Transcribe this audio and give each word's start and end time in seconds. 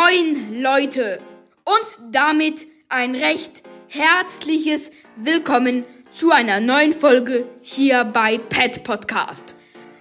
Moin 0.00 0.62
Leute 0.62 1.20
und 1.64 2.14
damit 2.14 2.66
ein 2.88 3.14
recht 3.14 3.62
herzliches 3.88 4.92
Willkommen 5.16 5.84
zu 6.10 6.30
einer 6.30 6.58
neuen 6.58 6.94
Folge 6.94 7.46
hier 7.62 8.04
bei 8.04 8.38
Pet 8.38 8.82
Podcast. 8.82 9.54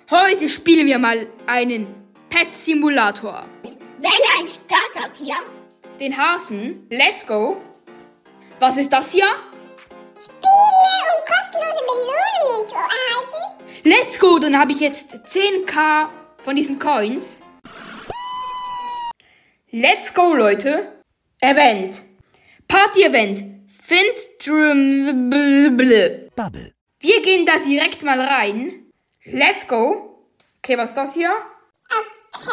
Heute 0.09 0.47
spielen 0.47 0.87
wir 0.87 0.99
mal 0.99 1.27
einen 1.47 1.87
Pet 2.29 2.55
Simulator. 2.55 3.45
Wähle 3.97 4.39
ein 4.39 4.47
Startertier. 4.47 5.35
Den 5.99 6.17
Hasen, 6.17 6.87
let's 6.89 7.27
go. 7.27 7.57
Was 8.59 8.77
ist 8.77 8.93
das 8.93 9.11
hier? 9.11 9.27
Spiele, 10.17 10.39
um 11.17 11.25
kostenlose 11.25 11.83
Belohnungen 11.89 12.69
zu 12.69 12.75
erhalten. 12.75 13.83
Let's 13.83 14.17
go, 14.17 14.39
dann 14.39 14.57
habe 14.57 14.71
ich 14.71 14.79
jetzt 14.79 15.13
10k 15.13 16.07
von 16.37 16.55
diesen 16.55 16.79
Coins. 16.79 17.43
Let's 19.71 20.11
go, 20.15 20.33
Leute. 20.33 21.03
Event. 21.41 22.03
Party-Event. 22.67 23.43
Findstrom. 23.67 25.29
Bubble. 26.35 26.73
Wir 26.99 27.21
gehen 27.21 27.45
da 27.45 27.59
direkt 27.59 28.01
mal 28.03 28.19
rein. 28.19 28.87
Let's 29.25 29.67
go. 29.67 30.25
Okay, 30.57 30.75
was 30.75 30.89
ist 30.89 30.97
das 30.97 31.13
hier? 31.13 31.31
Okay. 31.85 32.49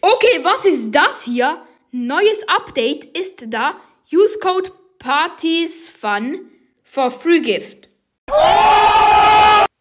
Okay, 0.00 0.42
was 0.42 0.64
ist 0.64 0.92
das 0.92 1.24
hier? 1.24 1.62
Neues 1.90 2.48
Update 2.48 3.04
ist 3.04 3.44
da. 3.52 3.76
Use 4.10 4.38
Code 4.38 4.70
Parties 4.98 5.90
Fun 5.90 6.50
for 6.84 7.10
Free 7.10 7.40
Gift. 7.40 7.90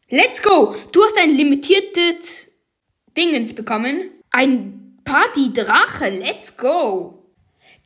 Let's 0.10 0.42
go. 0.42 0.76
Du 0.92 1.04
hast 1.06 1.18
ein 1.18 1.30
limitiertes 1.30 2.52
Dingens 3.16 3.56
bekommen. 3.56 4.12
Ein 4.30 4.83
Party-Drache. 5.04 6.10
Let's 6.10 6.58
go. 6.58 7.32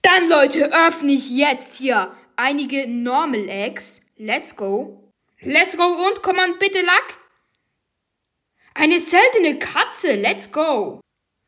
Dann, 0.02 0.30
Leute, 0.30 0.72
öffne 0.72 1.12
ich 1.12 1.30
jetzt 1.30 1.78
hier 1.78 2.16
einige 2.36 2.88
Normal 2.88 3.50
Eggs. 3.50 4.02
Let's 4.18 4.56
go. 4.56 5.12
Let's 5.42 5.78
go 5.78 5.84
und 5.86 6.22
komm 6.24 6.40
an, 6.40 6.58
bitte, 6.60 6.82
Lack. 6.82 7.18
Eine 8.74 9.00
seltene 9.00 9.58
Katze. 9.58 10.14
Let's 10.14 10.52
go. 10.52 11.02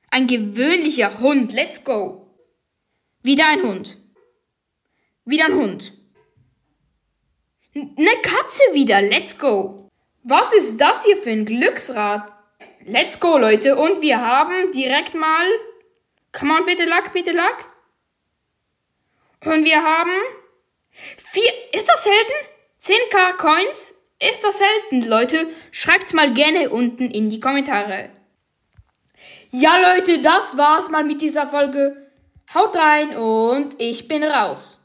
Ein 0.09 0.27
gewöhnlicher 0.27 1.19
Hund. 1.19 1.53
Let's 1.53 1.83
go. 1.83 2.35
Wieder 3.21 3.47
ein 3.47 3.61
Hund. 3.61 3.97
Wieder 5.25 5.45
ein 5.45 5.53
Hund. 5.53 5.93
Eine 7.75 8.21
Katze 8.23 8.63
wieder. 8.73 9.01
Let's 9.01 9.37
go. 9.37 9.89
Was 10.23 10.53
ist 10.53 10.81
das 10.81 11.05
hier 11.05 11.17
für 11.17 11.29
ein 11.29 11.45
Glücksrad? 11.45 12.38
Let's 12.85 13.19
go, 13.19 13.37
Leute. 13.37 13.75
Und 13.75 14.01
wir 14.01 14.19
haben 14.19 14.71
direkt 14.71 15.13
mal. 15.13 15.45
Come 16.31 16.53
on, 16.53 16.65
bitte, 16.65 16.85
Lack, 16.85 17.13
bitte, 17.13 17.31
Lack. 17.31 17.65
Und 19.45 19.63
wir 19.63 19.83
haben. 19.83 20.11
Vier. 20.91 21.51
Ist 21.71 21.87
das 21.87 22.03
selten? 22.03 22.33
10k 22.81 23.37
Coins? 23.37 23.95
Ist 24.19 24.43
das 24.43 24.57
selten, 24.57 25.07
Leute? 25.07 25.47
Schreibt's 25.71 26.13
mal 26.13 26.33
gerne 26.33 26.69
unten 26.69 27.09
in 27.09 27.29
die 27.29 27.39
Kommentare. 27.39 28.09
Ja, 29.51 29.93
Leute, 29.93 30.21
das 30.21 30.57
war's 30.57 30.89
mal 30.89 31.03
mit 31.03 31.21
dieser 31.21 31.47
Folge. 31.47 32.11
Haut 32.53 32.75
rein 32.75 33.15
und 33.15 33.79
ich 33.79 34.07
bin 34.07 34.23
raus. 34.23 34.78